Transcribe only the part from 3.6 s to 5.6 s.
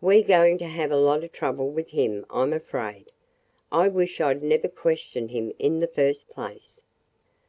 I wish I 'd never questioned him